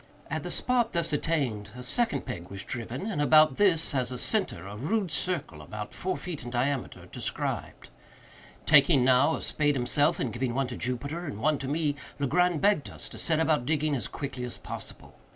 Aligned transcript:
At 0.31 0.41
the 0.41 0.49
spot 0.49 0.93
thus 0.93 1.13
attained 1.13 1.69
a 1.77 1.83
second 1.83 2.25
peg 2.25 2.49
was 2.49 2.63
driven, 2.63 3.05
and 3.05 3.21
about 3.21 3.57
this, 3.57 3.93
as 3.93 4.11
a 4.11 4.17
centre, 4.17 4.65
a 4.65 4.75
rude 4.75 5.11
circle, 5.11 5.61
about 5.61 5.93
four 5.93 6.17
feet 6.17 6.41
in 6.43 6.49
diameter, 6.49 7.05
described. 7.05 7.91
Taking 8.65 9.05
now 9.05 9.35
a 9.35 9.43
spade 9.43 9.75
himself, 9.75 10.19
and 10.19 10.33
giving 10.33 10.55
one 10.55 10.65
to 10.69 10.75
Jupiter 10.75 11.25
and 11.25 11.37
one 11.39 11.59
to 11.59 11.67
me, 11.67 11.95
Legrand 12.17 12.61
begged 12.61 12.89
us 12.89 13.07
to 13.09 13.19
set 13.19 13.39
about 13.39 13.67
digging 13.67 13.93
as 13.95 14.07
quickly 14.07 14.43
as 14.43 14.57
possible. 14.57 15.13